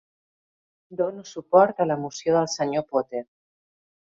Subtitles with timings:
[1.01, 2.85] Dono suport a la moció del Sr.
[2.95, 3.25] Potter.